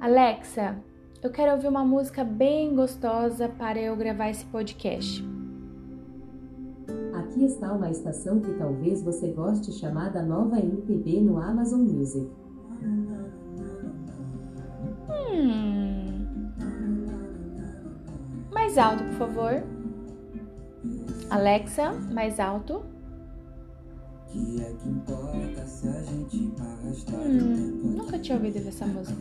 [0.00, 0.78] Alexa,
[1.22, 5.22] eu quero ouvir uma música bem gostosa para eu gravar esse podcast.
[7.14, 12.26] Aqui está uma estação que talvez você goste chamada Nova MPB no Amazon Music.
[15.30, 16.26] Hum.
[18.50, 19.62] Mais alto, por favor.
[21.28, 22.82] Alexa, mais alto.
[24.30, 26.52] Que é que importa se a gente
[27.12, 29.18] hum, nunca tinha ouvido essa música.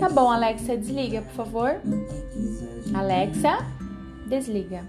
[0.00, 1.80] Tá bom, Alexa, desliga, por favor.
[2.94, 3.58] Alexa,
[4.28, 4.88] desliga.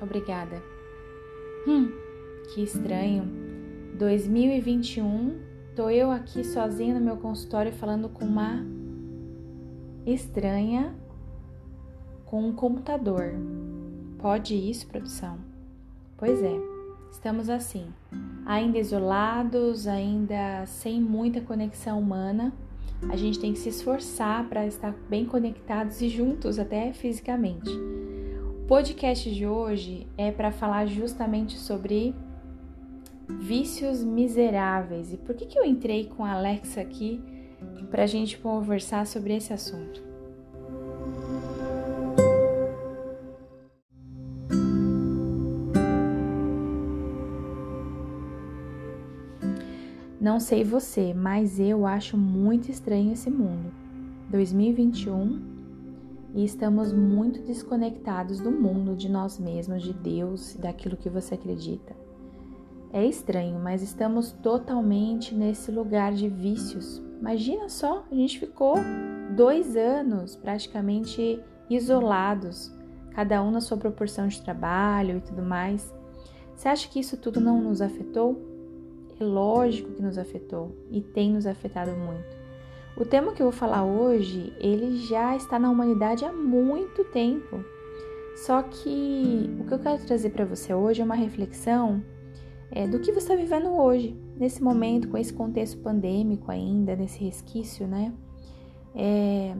[0.00, 0.62] Obrigada.
[1.66, 1.92] Hum,
[2.54, 3.24] que estranho.
[3.98, 5.38] 2021,
[5.74, 8.64] tô eu aqui sozinha no meu consultório falando com uma
[10.06, 10.94] estranha
[12.24, 13.34] com um computador.
[14.18, 15.38] Pode isso, produção?
[16.16, 16.75] Pois é.
[17.10, 17.86] Estamos assim,
[18.44, 22.52] ainda isolados, ainda sem muita conexão humana.
[23.10, 27.70] A gente tem que se esforçar para estar bem conectados e juntos, até fisicamente.
[28.60, 32.14] O podcast de hoje é para falar justamente sobre
[33.28, 35.12] vícios miseráveis.
[35.12, 37.20] E por que, que eu entrei com a Alexa aqui
[37.90, 40.05] para a gente conversar sobre esse assunto?
[50.26, 53.72] Não sei você, mas eu acho muito estranho esse mundo.
[54.28, 55.40] 2021
[56.34, 61.94] e estamos muito desconectados do mundo, de nós mesmos, de Deus daquilo que você acredita.
[62.92, 67.00] É estranho, mas estamos totalmente nesse lugar de vícios.
[67.20, 68.74] Imagina só, a gente ficou
[69.36, 71.40] dois anos praticamente
[71.70, 72.74] isolados,
[73.12, 75.94] cada um na sua proporção de trabalho e tudo mais.
[76.56, 78.55] Você acha que isso tudo não nos afetou?
[79.18, 82.36] É lógico que nos afetou e tem nos afetado muito.
[82.96, 87.62] O tema que eu vou falar hoje, ele já está na humanidade há muito tempo.
[88.36, 92.02] Só que o que eu quero trazer para você hoje é uma reflexão
[92.70, 97.22] é, do que você está vivendo hoje, nesse momento, com esse contexto pandêmico ainda, nesse
[97.24, 98.12] resquício, né?
[98.94, 99.54] É...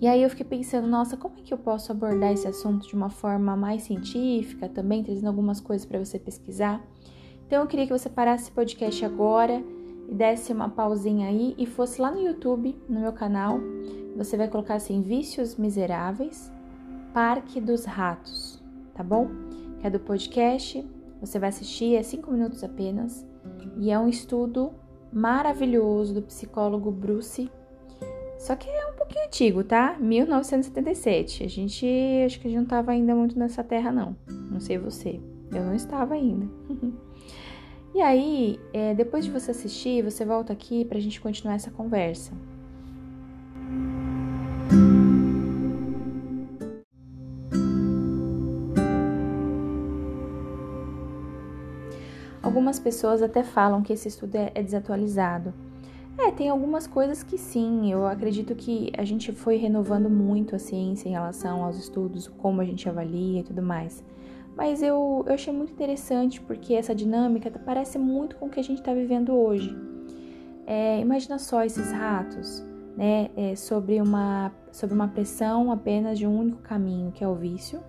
[0.00, 2.94] E aí eu fiquei pensando, nossa, como é que eu posso abordar esse assunto de
[2.94, 6.82] uma forma mais científica, também trazendo algumas coisas para você pesquisar.
[7.50, 9.60] Então eu queria que você parasse esse podcast agora
[10.08, 13.58] e desse uma pausinha aí e fosse lá no YouTube, no meu canal.
[14.16, 16.48] Você vai colocar assim: Vícios Miseráveis,
[17.12, 18.62] Parque dos Ratos,
[18.94, 19.26] tá bom?
[19.80, 20.88] Que é do podcast.
[21.20, 23.26] Você vai assistir, é cinco minutos apenas.
[23.76, 24.70] E é um estudo
[25.12, 27.50] maravilhoso do psicólogo Bruce.
[28.38, 29.96] Só que é um pouquinho antigo, tá?
[29.98, 31.42] 1977.
[31.42, 31.84] A gente,
[32.24, 34.14] acho que a gente não estava ainda muito nessa terra, não.
[34.28, 35.20] Não sei você.
[35.52, 36.46] Eu não estava ainda.
[37.92, 41.72] E aí, é, depois de você assistir, você volta aqui para a gente continuar essa
[41.72, 42.32] conversa.
[52.40, 55.52] Algumas pessoas até falam que esse estudo é, é desatualizado.
[56.16, 60.58] É, tem algumas coisas que sim, eu acredito que a gente foi renovando muito a
[60.58, 64.04] ciência em relação aos estudos, como a gente avalia e tudo mais.
[64.56, 68.64] Mas eu, eu achei muito interessante porque essa dinâmica parece muito com o que a
[68.64, 69.76] gente está vivendo hoje.
[70.66, 72.62] É, imagina só esses ratos,
[72.96, 77.34] né, é, sobre, uma, sobre uma pressão apenas de um único caminho, que é o
[77.34, 77.80] vício,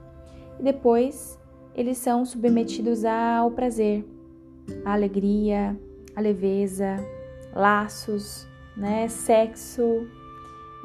[0.59, 1.37] e depois
[1.75, 4.05] eles são submetidos ao prazer,
[4.85, 5.77] à alegria,
[6.15, 6.97] à leveza,
[7.53, 10.07] laços, né, sexo,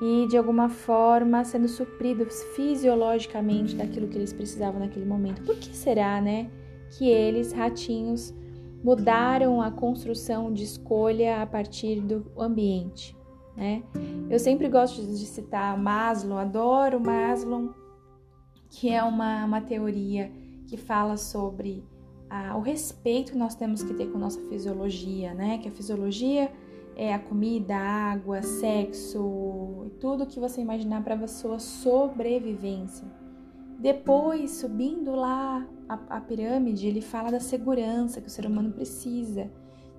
[0.01, 5.43] e de alguma forma sendo supridos fisiologicamente daquilo que eles precisavam naquele momento.
[5.43, 6.51] Por que será, né,
[6.91, 8.35] que eles, ratinhos,
[8.85, 13.17] mudaram a construção de escolha a partir do ambiente,
[13.57, 13.83] né?
[14.29, 17.75] Eu sempre gosto de citar Maslow, adoro Maslow,
[18.69, 20.31] que é uma, uma teoria
[20.69, 21.85] que fala sobre
[22.55, 25.59] o respeito que nós temos que ter com nossa fisiologia, né?
[25.59, 26.51] Que a fisiologia
[26.97, 33.07] é a comida, a água, sexo tudo que você imaginar para a sua sobrevivência.
[33.79, 39.51] Depois, subindo lá a, a, pirâmide, ele fala da segurança que o ser humano precisa,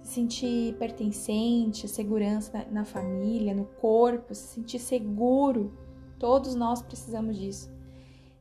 [0.01, 5.77] se sentir pertencente, segurança na, na família, no corpo, se sentir seguro.
[6.17, 7.71] Todos nós precisamos disso.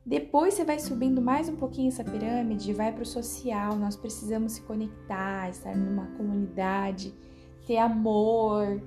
[0.03, 3.75] Depois você vai subindo mais um pouquinho essa pirâmide, vai para o social.
[3.75, 7.13] Nós precisamos se conectar, estar numa comunidade
[7.67, 8.81] ter amor,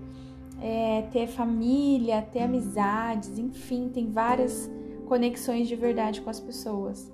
[0.61, 4.71] é, ter família, ter amizades, enfim, tem várias
[5.07, 7.13] conexões de verdade com as pessoas.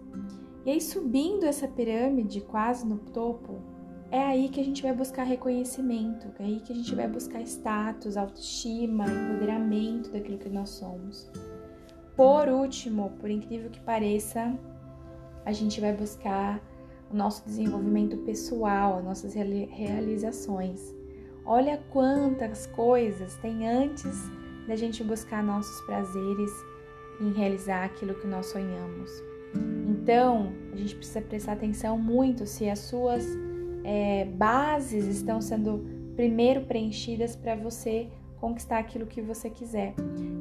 [0.64, 3.60] E aí, subindo essa pirâmide, quase no topo,
[4.10, 7.40] é aí que a gente vai buscar reconhecimento, é aí que a gente vai buscar
[7.42, 11.30] status, autoestima, empoderamento daquilo que nós somos.
[12.16, 14.58] Por último, por incrível que pareça,
[15.44, 16.60] a gente vai buscar
[17.12, 20.95] o nosso desenvolvimento pessoal, as nossas realizações.
[21.46, 24.28] Olha quantas coisas tem antes
[24.66, 26.50] da gente buscar nossos prazeres
[27.20, 29.10] em realizar aquilo que nós sonhamos.
[29.88, 33.24] Então, a gente precisa prestar atenção muito se as suas
[33.84, 38.08] é, bases estão sendo primeiro preenchidas para você
[38.40, 39.94] conquistar aquilo que você quiser.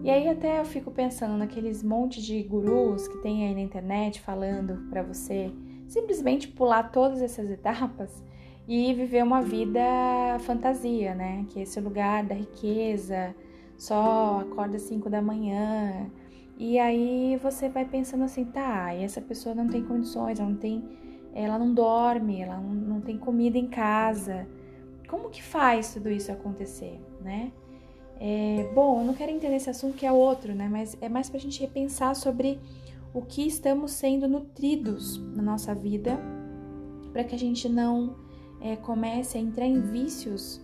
[0.04, 4.20] E aí até eu fico pensando naqueles monte de gurus que tem aí na internet
[4.22, 5.52] falando para você
[5.88, 8.24] simplesmente pular todas essas etapas
[8.68, 9.80] e viver uma vida
[10.40, 11.46] fantasia, né?
[11.50, 13.36] Que é esse lugar da riqueza,
[13.78, 16.10] só acorda às 5 da manhã.
[16.58, 20.56] E aí você vai pensando assim, tá, e essa pessoa não tem condições, ela não
[20.58, 20.84] tem,
[21.34, 24.48] ela não dorme, ela não, tem comida em casa.
[25.08, 27.52] Como que faz tudo isso acontecer, né?
[28.18, 30.70] É, bom, eu não quero entender esse assunto que é outro, né?
[30.72, 32.60] Mas é mais pra gente repensar sobre
[33.14, 36.18] o que estamos sendo nutridos na nossa vida
[37.12, 38.25] para que a gente não
[38.62, 40.62] é, comece a entrar em vícios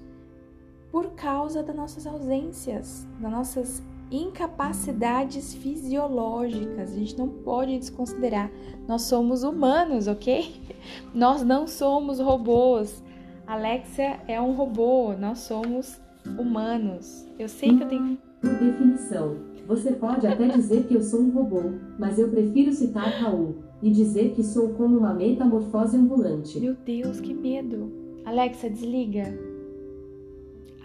[0.91, 6.91] por causa das nossas ausências, das nossas incapacidades fisiológicas.
[6.91, 8.51] A gente não pode desconsiderar.
[8.87, 10.61] Nós somos humanos, ok?
[11.15, 13.01] Nós não somos robôs.
[13.47, 15.99] Alexia é um robô, nós somos
[16.39, 17.25] humanos.
[17.37, 18.17] Eu sei que eu tenho.
[18.39, 19.35] Por definição,
[19.67, 21.61] você pode até dizer que eu sou um robô,
[21.99, 26.59] mas eu prefiro citar Raul e dizer que sou como uma metamorfose ambulante.
[26.59, 27.91] Meu Deus, que medo.
[28.25, 29.37] Alexa, desliga.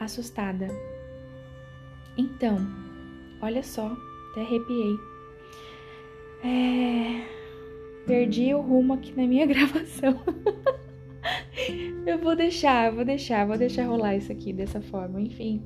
[0.01, 0.69] Assustada.
[2.17, 2.59] Então,
[3.43, 3.95] olha só,
[4.31, 4.97] até arrepiei.
[6.43, 7.27] É...
[8.07, 10.19] Perdi o rumo aqui na minha gravação.
[12.07, 15.21] eu vou deixar, vou deixar, vou deixar rolar isso aqui dessa forma.
[15.21, 15.63] Enfim,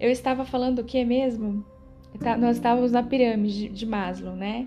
[0.00, 1.64] eu estava falando o que mesmo?
[2.18, 4.66] Tá, nós estávamos na pirâmide de Maslow, né?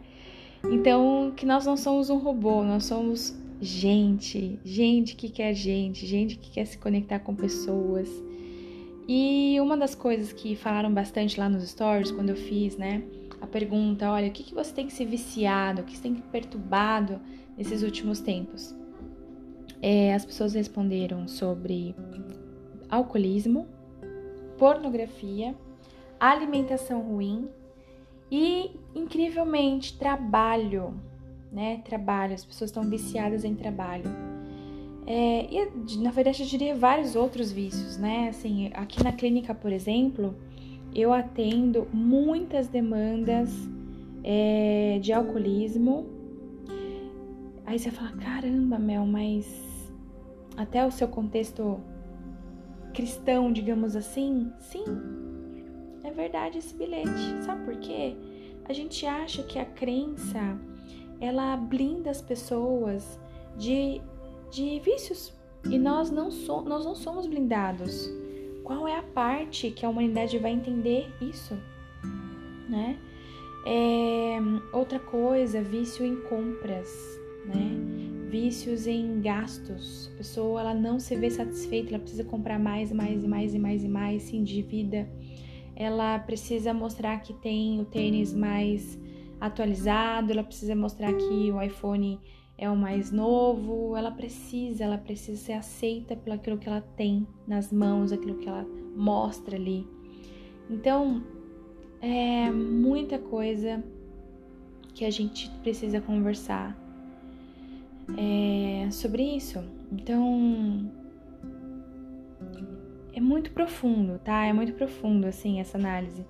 [0.63, 6.38] Então, que nós não somos um robô, nós somos gente, gente que quer gente, gente
[6.38, 8.09] que quer se conectar com pessoas.
[9.07, 13.03] E uma das coisas que falaram bastante lá nos stories, quando eu fiz, né,
[13.41, 16.13] a pergunta: olha, o que, que você tem que se viciado, o que você tem
[16.13, 17.19] que perturbado
[17.57, 18.75] nesses últimos tempos?
[19.81, 21.95] É, as pessoas responderam sobre
[22.89, 23.65] alcoolismo,
[24.57, 25.56] pornografia,
[26.19, 27.47] alimentação ruim
[28.31, 30.94] e, incrivelmente, trabalho,
[31.52, 31.81] né?
[31.86, 34.06] Trabalho, as pessoas estão viciadas em trabalho.
[35.06, 38.30] É, e, na verdade, eu diria vários outros vícios, né?
[38.30, 40.36] Assim, aqui na clínica, por exemplo,
[40.94, 43.50] eu atendo muitas demandas
[44.24, 46.08] é, de alcoolismo.
[47.66, 49.92] Aí você fala, caramba, Mel, mas
[50.58, 51.80] até o seu contexto
[52.94, 54.84] cristão, digamos assim, sim,
[56.04, 57.44] é verdade esse bilhete.
[57.44, 58.16] Sabe por quê?
[58.66, 60.57] A gente acha que a crença
[61.19, 63.19] ela blinda as pessoas
[63.57, 64.01] de,
[64.51, 65.34] de vícios
[65.66, 68.10] e nós não, so, nós não somos blindados.
[68.63, 71.57] Qual é a parte que a humanidade vai entender isso,
[72.69, 72.98] né?
[73.66, 74.38] É,
[74.72, 76.88] outra coisa, vício em compras,
[77.45, 78.00] né?
[78.30, 80.10] vícios em gastos.
[80.13, 83.59] A pessoa ela não se vê satisfeita, ela precisa comprar mais, mais e mais e
[83.59, 85.09] mais e mais, se endivida.
[85.80, 89.00] Ela precisa mostrar que tem o tênis mais
[89.40, 92.19] atualizado, ela precisa mostrar que o iPhone
[92.57, 97.26] é o mais novo, ela precisa, ela precisa ser aceita pelo aquilo que ela tem
[97.48, 99.88] nas mãos, aquilo que ela mostra ali.
[100.69, 101.24] Então,
[102.02, 103.81] é muita coisa
[104.94, 106.78] que a gente precisa conversar
[108.18, 109.64] é, sobre isso.
[109.90, 110.92] Então,
[113.13, 114.45] é muito profundo, tá?
[114.45, 116.25] É muito profundo, assim, essa análise.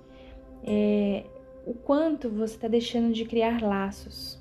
[0.63, 1.25] É,
[1.65, 4.39] o quanto você está deixando de criar laços.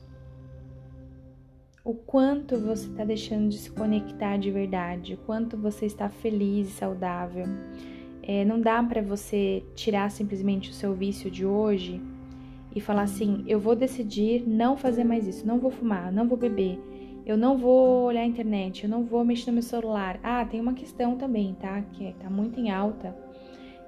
[1.84, 5.14] O quanto você está deixando de se conectar de verdade.
[5.14, 7.46] O quanto você está feliz e saudável.
[8.22, 12.00] É, não dá para você tirar simplesmente o seu vício de hoje
[12.74, 16.36] e falar assim: eu vou decidir não fazer mais isso, não vou fumar, não vou
[16.36, 16.78] beber
[17.28, 20.18] eu não vou olhar a internet, eu não vou mexer no meu celular.
[20.22, 21.82] Ah, tem uma questão também, tá?
[21.92, 23.14] Que é, tá muito em alta,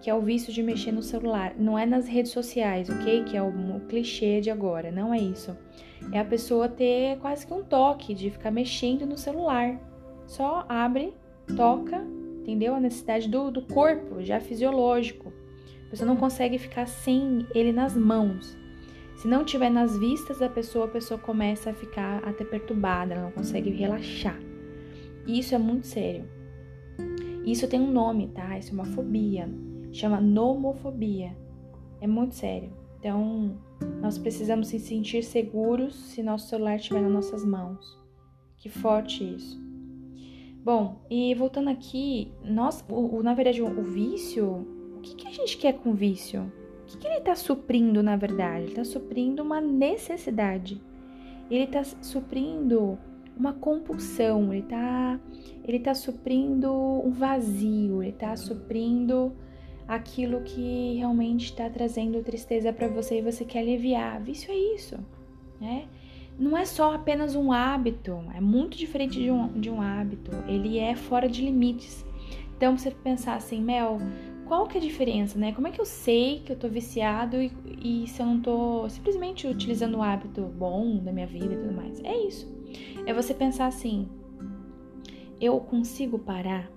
[0.02, 1.54] que é o vício de mexer no celular.
[1.58, 3.24] Não é nas redes sociais, ok?
[3.24, 5.56] Que é o, clichê de agora, não é isso.
[6.12, 9.80] É a pessoa ter quase que um toque de ficar mexendo no celular.
[10.26, 11.14] Só abre,
[11.56, 12.06] toca,
[12.42, 12.74] entendeu?
[12.74, 15.32] A necessidade do, do corpo, já fisiológico.
[15.86, 18.59] A pessoa não consegue ficar sem ele nas mãos.
[19.20, 23.24] Se não tiver nas vistas da pessoa, a pessoa começa a ficar até perturbada, ela
[23.24, 24.40] não consegue relaxar.
[25.26, 26.24] E isso é muito sério.
[27.44, 28.56] Isso tem um nome, tá?
[28.58, 29.46] Isso é uma fobia.
[29.92, 31.36] Chama nomofobia.
[32.00, 32.72] É muito sério.
[32.98, 33.58] Então,
[34.00, 38.02] nós precisamos se sentir seguros se nosso celular estiver nas nossas mãos.
[38.56, 39.60] Que forte isso.
[40.64, 45.28] Bom, e voltando aqui, nós, o, o na verdade, o, o, vício, o que, que
[45.28, 46.50] a gente quer com vício?
[46.90, 48.62] Que, que ele está suprindo, na verdade?
[48.62, 50.80] Ele está suprindo uma necessidade.
[51.48, 52.98] Ele está suprindo
[53.36, 55.20] uma compulsão, ele está
[55.64, 59.32] ele tá suprindo um vazio, ele está suprindo
[59.86, 64.20] aquilo que realmente está trazendo tristeza para você e você quer aliviar.
[64.20, 64.98] Vício é isso,
[65.60, 65.86] né?
[66.38, 70.78] Não é só apenas um hábito, é muito diferente de um, de um hábito, ele
[70.78, 72.04] é fora de limites.
[72.56, 73.98] Então você pensar assim, Mel,
[74.50, 75.52] qual que é a diferença, né?
[75.52, 78.88] Como é que eu sei que eu tô viciado e, e se eu não tô
[78.88, 82.00] simplesmente utilizando o hábito bom da minha vida e tudo mais?
[82.02, 82.52] É isso.
[83.06, 84.08] É você pensar assim:
[85.40, 86.68] eu consigo parar?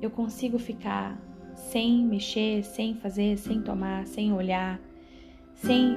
[0.00, 1.22] Eu consigo ficar
[1.54, 4.80] sem mexer, sem fazer, sem tomar, sem olhar,
[5.54, 5.96] sem.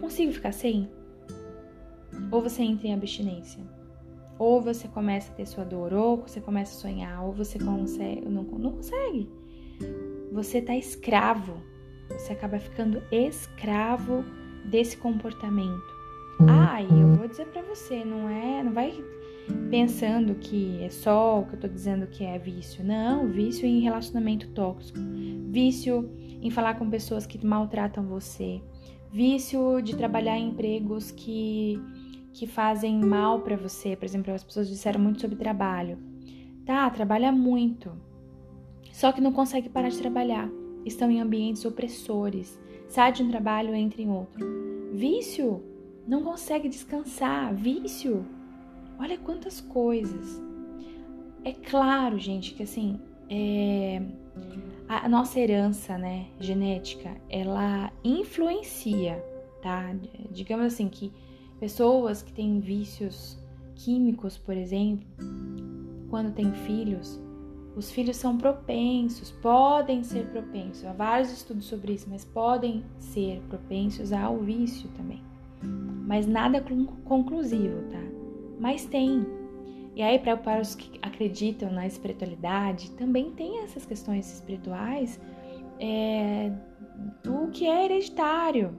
[0.00, 0.90] Consigo ficar sem?
[2.32, 3.62] Ou você entra em abstinência?
[4.36, 8.28] Ou você começa a ter sua dor, ou você começa a sonhar, ou você consegue.
[8.28, 9.30] Não, não consegue.
[10.32, 11.62] Você tá escravo.
[12.10, 14.24] Você acaba ficando escravo
[14.64, 15.98] desse comportamento.
[16.48, 19.02] Ah, e eu vou dizer para você, não é, não vai
[19.70, 22.84] pensando que é só o que eu tô dizendo que é vício.
[22.84, 24.98] Não, vício em relacionamento tóxico,
[25.50, 28.62] vício em falar com pessoas que maltratam você,
[29.10, 31.80] vício de trabalhar em empregos que
[32.32, 33.96] que fazem mal para você.
[33.96, 35.98] Por exemplo, as pessoas disseram muito sobre trabalho.
[36.64, 37.90] Tá, trabalha muito.
[38.98, 40.50] Só que não consegue parar de trabalhar.
[40.84, 42.60] Estão em ambientes opressores.
[42.88, 44.44] Sai de um trabalho, entra em outro.
[44.92, 45.62] Vício
[46.04, 48.26] não consegue descansar, vício.
[48.98, 50.42] Olha quantas coisas.
[51.44, 52.98] É claro, gente, que assim,
[53.30, 54.02] é,
[54.88, 59.24] a nossa herança, né, genética, ela influencia,
[59.62, 59.94] tá?
[60.32, 61.12] Digamos assim que
[61.60, 63.38] pessoas que têm vícios
[63.76, 65.06] químicos, por exemplo,
[66.10, 67.20] quando têm filhos,
[67.78, 70.84] os filhos são propensos, podem ser propensos.
[70.84, 75.22] Há vários estudos sobre isso, mas podem ser propensos ao vício também
[76.08, 76.64] mas nada
[77.04, 78.00] conclusivo, tá?
[78.58, 79.26] Mas tem.
[79.94, 85.20] E aí, para os que acreditam na espiritualidade, também tem essas questões espirituais
[85.78, 86.50] é,
[87.22, 88.78] do que é hereditário,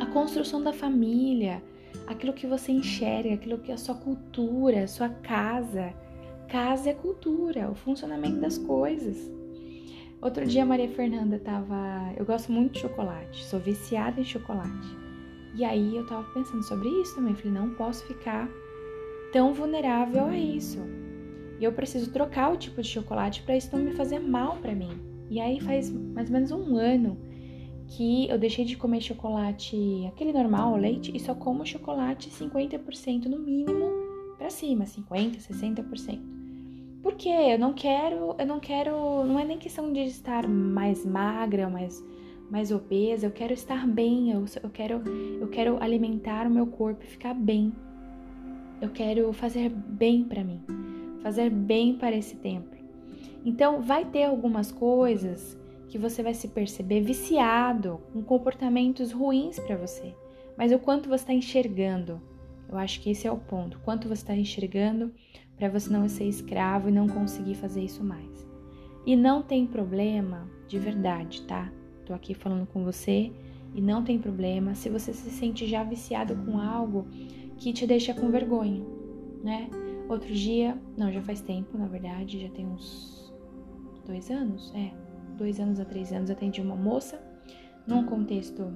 [0.00, 1.60] a construção da família,
[2.06, 5.92] aquilo que você enxerga, aquilo que é a sua cultura, a sua casa.
[6.50, 9.30] Casa é cultura, o funcionamento das coisas.
[10.20, 12.12] Outro dia a Maria Fernanda tava.
[12.16, 14.98] Eu gosto muito de chocolate, sou viciada em chocolate.
[15.54, 17.36] E aí eu tava pensando sobre isso também.
[17.36, 18.48] Falei, não posso ficar
[19.32, 20.80] tão vulnerável a isso.
[21.60, 24.74] E eu preciso trocar o tipo de chocolate para isso não me fazer mal para
[24.74, 24.90] mim.
[25.30, 27.16] E aí faz mais ou menos um ano
[27.86, 29.76] que eu deixei de comer chocolate,
[30.08, 33.88] aquele normal, leite, e só como chocolate 50% no mínimo
[34.36, 36.39] para cima, 50, 60%.
[37.02, 41.68] Porque eu não quero, eu não quero, não é nem questão de estar mais magra,
[41.68, 42.02] mais
[42.50, 45.02] mais obesa, eu quero estar bem, eu, eu, quero,
[45.40, 47.72] eu quero alimentar o meu corpo e ficar bem.
[48.80, 50.60] Eu quero fazer bem para mim,
[51.22, 52.76] fazer bem para esse templo.
[53.44, 55.56] Então, vai ter algumas coisas
[55.88, 60.14] que você vai se perceber viciado, com comportamentos ruins para você.
[60.56, 62.20] Mas o quanto você está enxergando,
[62.68, 63.78] eu acho que esse é o ponto.
[63.80, 65.12] Quanto você está enxergando
[65.60, 68.48] para você não ser escravo e não conseguir fazer isso mais.
[69.04, 71.70] E não tem problema de verdade, tá?
[72.06, 73.30] Tô aqui falando com você
[73.74, 77.06] e não tem problema se você se sente já viciado com algo
[77.58, 78.82] que te deixa com vergonha,
[79.44, 79.68] né?
[80.08, 83.30] Outro dia, não, já faz tempo, na verdade, já tem uns
[84.06, 84.92] dois anos, é,
[85.36, 87.22] dois anos a três anos, atendi uma moça
[87.86, 88.72] num contexto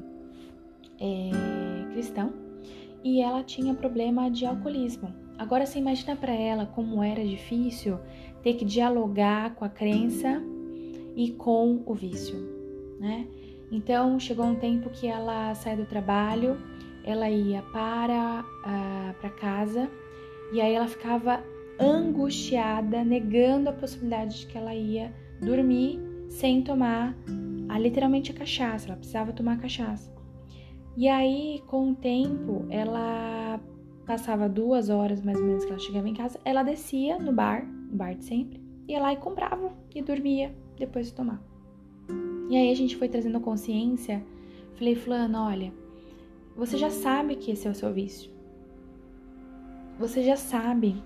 [1.00, 2.31] é, cristão
[3.03, 5.24] e ela tinha problema de alcoolismo.
[5.38, 7.99] Agora você imagina para ela como era difícil
[8.43, 10.43] ter que dialogar com a crença
[11.17, 12.55] e com o vício
[12.99, 13.26] né?
[13.71, 16.57] Então chegou um tempo que ela saiu do trabalho,
[17.05, 19.91] ela ia para uh, para casa
[20.53, 21.43] e aí ela ficava
[21.79, 27.17] angustiada, negando a possibilidade de que ela ia dormir sem tomar
[27.69, 28.88] a, literalmente a cachaça.
[28.88, 30.12] Ela precisava tomar cachaça.
[30.97, 33.44] E aí, com o tempo, ela
[34.04, 37.66] passava duas horas mais ou menos que ela chegava em casa, ela descia no bar,
[37.66, 41.42] no bar de sempre, ia lá e comprava e dormia depois de tomar.
[42.50, 44.25] E aí a gente foi trazendo consciência.
[44.75, 45.73] Falei, Fulano, olha,
[46.56, 48.30] você já sabe que esse é o seu vício.
[49.99, 51.02] Você já sabe.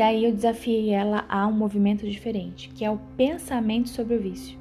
[0.00, 4.58] Daí eu desafiei ela a um movimento diferente, que é o pensamento sobre o vício.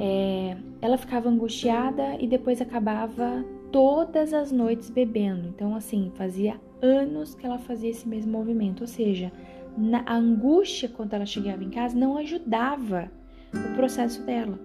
[0.00, 5.46] É, ela ficava angustiada e depois acabava todas as noites bebendo.
[5.46, 8.80] Então, assim, fazia anos que ela fazia esse mesmo movimento.
[8.80, 9.30] Ou seja,
[9.78, 13.12] na, a angústia quando ela chegava em casa não ajudava
[13.54, 14.58] o processo dela.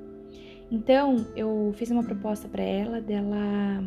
[0.71, 3.83] Então, eu fiz uma proposta para ela dela,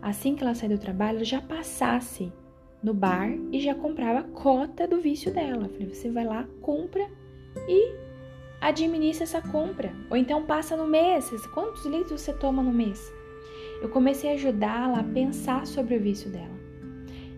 [0.00, 2.32] assim que ela sair do trabalho, já passasse
[2.84, 5.70] no bar e já comprava a cota do vício dela.
[5.70, 7.08] falei, você vai lá, compra
[7.66, 7.94] e
[8.60, 9.90] administra essa compra.
[10.10, 11.30] Ou então passa no mês.
[11.54, 13.10] Quantos litros você toma no mês?
[13.80, 16.52] Eu comecei a ajudá-la a pensar sobre o vício dela.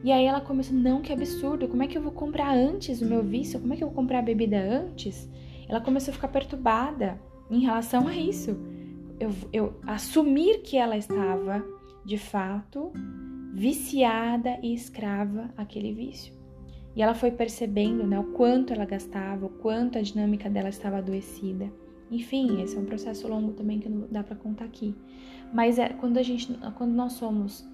[0.03, 3.07] E aí ela começou, não, que absurdo, como é que eu vou comprar antes o
[3.07, 3.61] meu vício?
[3.61, 5.29] Como é que eu vou comprar a bebida antes?
[5.69, 8.57] Ela começou a ficar perturbada em relação a isso.
[9.19, 11.65] Eu, eu assumir que ela estava,
[12.05, 12.93] de fato,
[13.57, 16.35] viciada e escrava aquele vício.
[16.95, 20.99] E ela foi percebendo né, o quanto ela gastava, o quanto a dinâmica dela estava
[20.99, 21.73] adoecida.
[22.11, 24.95] Enfim, esse é um processo longo também que não dá para contar aqui.
[25.55, 27.67] Mas é quando a gente, quando nós somos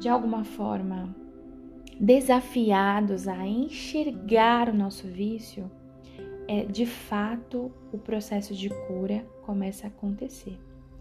[0.00, 1.14] de alguma forma
[1.98, 5.68] desafiados a enxergar o nosso vício,
[6.46, 10.56] é de fato o processo de cura começa a acontecer.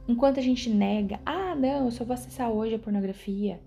[0.08, 3.60] Enquanto a gente nega, ah, não, eu só vou acessar hoje a pornografia.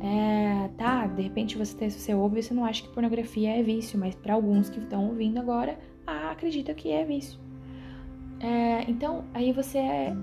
[0.00, 4.14] É, tá, de repente você, você ouve você não acha que pornografia é vício, mas
[4.14, 7.38] para alguns que estão ouvindo agora, ah, acredita que é vício.
[8.40, 9.80] É, então, aí você,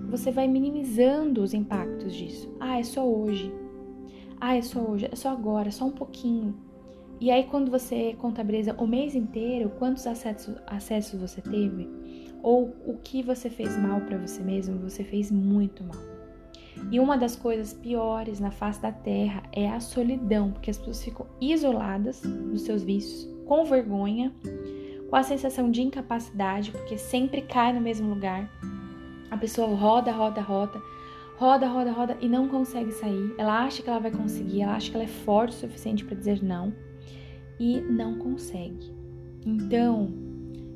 [0.09, 2.53] você vai minimizando os impactos disso.
[2.59, 3.49] Ah, é só hoje.
[4.41, 6.53] Ah, é só hoje, é só agora, só um pouquinho.
[7.21, 11.89] E aí, quando você contabiliza o mês inteiro, quantos acessos, acessos você teve,
[12.41, 16.08] ou o que você fez mal para você mesmo, você fez muito mal.
[16.91, 21.03] E uma das coisas piores na face da terra é a solidão, porque as pessoas
[21.03, 24.33] ficam isoladas dos seus vícios, com vergonha,
[25.09, 28.49] com a sensação de incapacidade, porque sempre cai no mesmo lugar.
[29.29, 30.81] A pessoa roda, roda, roda,
[31.37, 33.33] roda, roda, roda e não consegue sair.
[33.37, 36.17] Ela acha que ela vai conseguir, ela acha que ela é forte o suficiente para
[36.17, 36.73] dizer não
[37.59, 38.91] e não consegue.
[39.45, 40.11] Então,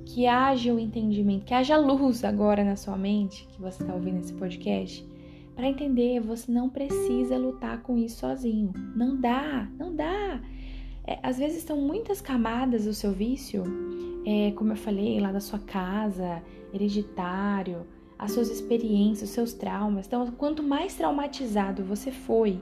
[0.06, 4.20] que haja o entendimento, que haja luz agora na sua mente, que você está ouvindo
[4.20, 5.06] esse podcast,
[5.56, 8.74] para entender, você não precisa lutar com isso sozinho.
[8.96, 10.42] Não dá, não dá.
[11.06, 13.63] É, às vezes estão muitas camadas do seu vício
[14.26, 16.42] é, como eu falei, lá da sua casa,
[16.74, 17.86] hereditário,
[18.18, 20.08] as suas experiências, os seus traumas.
[20.08, 22.62] Então, quanto mais traumatizado você foi,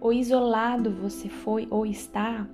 [0.00, 2.48] ou isolado você foi ou está,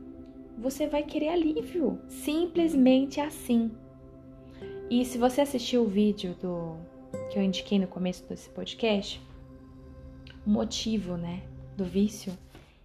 [0.59, 1.99] você vai querer alívio.
[2.09, 3.70] Simplesmente assim.
[4.88, 6.77] E se você assistiu o vídeo do
[7.31, 9.20] que eu indiquei no começo desse podcast,
[10.46, 11.42] motivo, né,
[11.76, 12.32] do vício,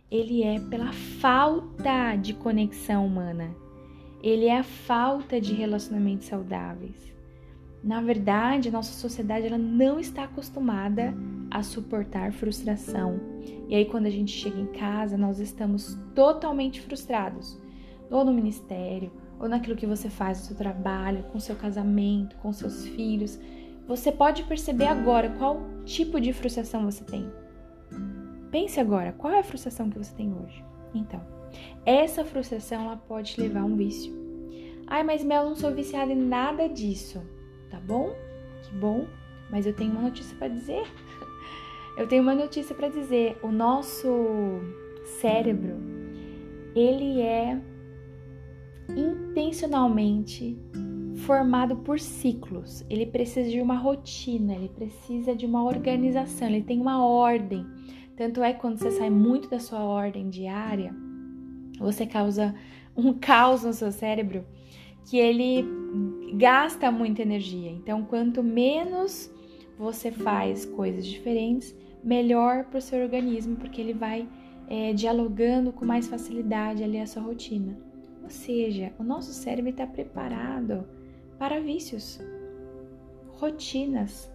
[0.10, 3.56] ele é pela falta de conexão humana
[4.24, 7.12] ele é a falta de relacionamentos saudáveis.
[7.84, 11.14] Na verdade, a nossa sociedade ela não está acostumada
[11.50, 13.20] a suportar frustração.
[13.68, 17.58] E aí, quando a gente chega em casa, nós estamos totalmente frustrados,
[18.12, 22.54] ou no ministério, ou naquilo que você faz no seu trabalho, com seu casamento, com
[22.54, 23.40] seus filhos.
[23.88, 27.28] Você pode perceber agora qual tipo de frustração você tem.
[28.52, 30.64] Pense agora, qual é a frustração que você tem hoje?
[30.94, 31.22] Então,
[31.86, 34.14] essa frustração ela pode levar a um vício.
[34.88, 37.22] Ai, mas Mel, não sou viciada em nada disso.
[37.70, 38.14] Tá bom?
[38.64, 39.08] Que bom.
[39.50, 40.84] Mas eu tenho uma notícia para dizer.
[41.98, 43.38] Eu tenho uma notícia para dizer.
[43.44, 44.08] O nosso
[45.20, 45.76] cérebro,
[46.74, 47.60] ele é
[48.96, 50.58] intencionalmente
[51.26, 52.86] formado por ciclos.
[52.90, 57.66] Ele precisa de uma rotina, ele precisa de uma organização, ele tem uma ordem.
[58.22, 60.94] Tanto é que quando você sai muito da sua ordem diária,
[61.80, 62.54] você causa
[62.96, 64.46] um caos no seu cérebro
[65.10, 65.66] que ele
[66.36, 67.72] gasta muita energia.
[67.72, 69.34] Então, quanto menos
[69.76, 74.30] você faz coisas diferentes, melhor para o seu organismo, porque ele vai
[74.68, 77.76] é, dialogando com mais facilidade ali a sua rotina.
[78.22, 80.88] Ou seja, o nosso cérebro está preparado
[81.40, 82.20] para vícios,
[83.40, 84.32] rotinas,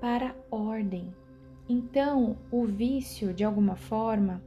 [0.00, 1.12] para ordem.
[1.68, 4.42] Então, o vício, de alguma forma,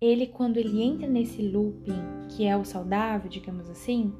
[0.00, 4.12] ele quando ele entra nesse looping que é o saudável, digamos assim,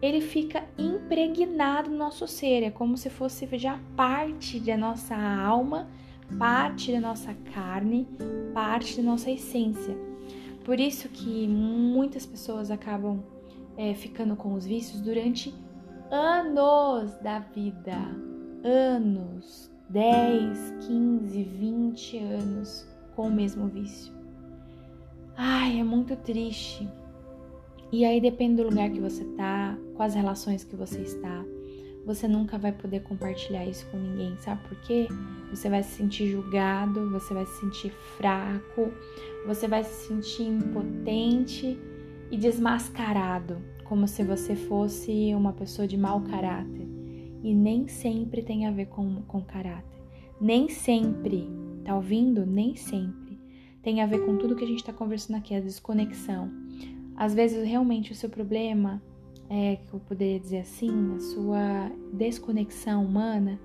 [0.00, 5.88] ele fica impregnado no nosso ser, é como se fosse já parte da nossa alma,
[6.38, 8.08] parte da nossa carne,
[8.54, 9.96] parte da nossa essência.
[10.64, 13.22] Por isso que muitas pessoas acabam
[13.76, 15.54] é, ficando com os vícios durante
[16.10, 17.96] anos da vida,
[18.64, 24.12] anos, 10, 15, 20 anos com o mesmo vício.
[25.36, 26.88] Ai, é muito triste.
[27.90, 31.44] E aí depende do lugar que você tá, as relações que você está,
[32.06, 35.08] você nunca vai poder compartilhar isso com ninguém, sabe por quê?
[35.50, 38.92] Você vai se sentir julgado, você vai se sentir fraco,
[39.46, 41.78] você vai se sentir impotente
[42.30, 46.89] e desmascarado, como se você fosse uma pessoa de mau caráter.
[47.42, 50.00] E nem sempre tem a ver com, com caráter.
[50.40, 51.48] Nem sempre,
[51.84, 52.44] tá ouvindo?
[52.46, 53.38] Nem sempre.
[53.82, 56.50] Tem a ver com tudo que a gente tá conversando aqui, a desconexão.
[57.16, 59.02] Às vezes, realmente, o seu problema
[59.48, 63.58] é, que eu poderia dizer assim, a sua desconexão humana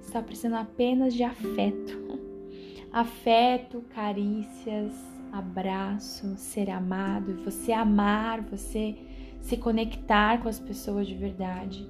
[0.00, 2.00] está precisando apenas de afeto.
[2.92, 4.92] Afeto, carícias,
[5.32, 8.94] abraço, ser amado, você amar, você
[9.40, 11.88] se conectar com as pessoas de verdade.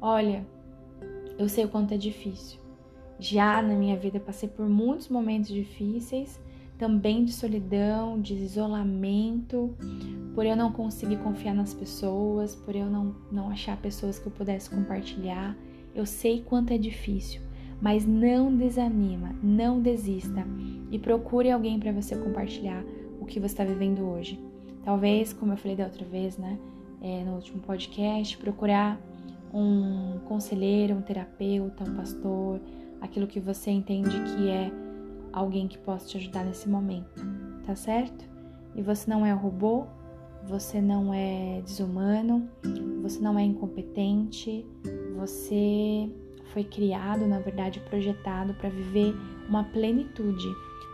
[0.00, 0.44] Olha,
[1.40, 2.60] eu sei o quanto é difícil.
[3.18, 6.38] Já na minha vida passei por muitos momentos difíceis
[6.78, 9.74] também de solidão, de isolamento,
[10.34, 14.32] por eu não conseguir confiar nas pessoas, por eu não, não achar pessoas que eu
[14.32, 15.56] pudesse compartilhar.
[15.94, 17.40] Eu sei quanto é difícil,
[17.80, 20.46] mas não desanima, não desista
[20.90, 22.84] e procure alguém para você compartilhar
[23.18, 24.38] o que você está vivendo hoje.
[24.84, 26.58] Talvez, como eu falei da outra vez, né,
[27.02, 28.98] é, no último podcast, procurar
[29.52, 32.60] um conselheiro, um terapeuta, um pastor,
[33.00, 34.70] aquilo que você entende que é
[35.32, 37.24] alguém que possa te ajudar nesse momento,
[37.64, 38.28] tá certo?
[38.74, 39.86] E você não é robô,
[40.44, 42.48] você não é desumano,
[43.02, 44.66] você não é incompetente,
[45.16, 46.08] você
[46.52, 49.14] foi criado, na verdade, projetado para viver
[49.48, 50.48] uma plenitude,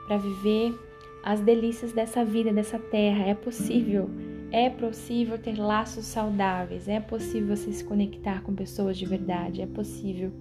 [0.06, 0.78] para viver
[1.22, 3.24] as delícias dessa vida, dessa terra.
[3.24, 4.08] É possível,
[4.52, 9.66] é possível ter laços saudáveis, é possível você se conectar com pessoas de verdade, é
[9.66, 10.32] possível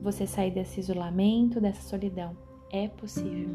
[0.00, 2.36] você sair desse isolamento, dessa solidão.
[2.72, 3.48] É possível.